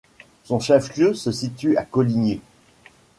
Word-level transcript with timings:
Son 0.45 0.59
chef-lieu 0.59 1.13
se 1.13 1.31
situe 1.31 1.77
à 1.77 1.85
Colligny. 1.85 2.41